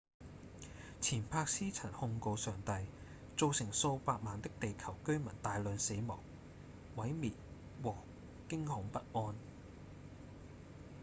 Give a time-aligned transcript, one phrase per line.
[0.99, 2.87] 錢伯斯曾控告上帝
[3.37, 6.17] 「造成數百萬的地球居民大量死亡、
[6.95, 7.33] 毀滅
[7.83, 7.95] 和
[8.49, 9.35] 驚恐不安」